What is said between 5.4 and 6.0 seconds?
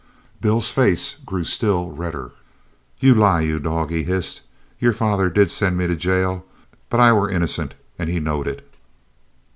send me to